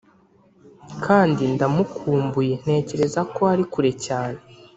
kandi 1.05 1.43
ndamukumbuye 1.53 2.53
ntekereza 2.63 3.21
ko 3.33 3.39
ari 3.53 3.63
kure 3.71 3.91
cyane, 4.05 4.39